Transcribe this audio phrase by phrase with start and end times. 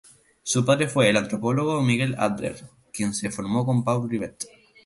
[0.41, 2.57] Su padre fue el antropólogo Miguel Adler,
[2.91, 4.47] quien se formó con Paul Rivet.